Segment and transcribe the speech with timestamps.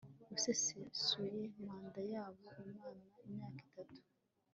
[0.29, 3.99] busesuye manda yabo imara imyaka itatu